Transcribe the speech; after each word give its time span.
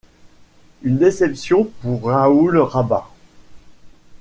Une 0.81 0.97
déception 0.97 1.65
pour 1.83 2.05
Raoul 2.05 2.57
Raba. 2.57 3.07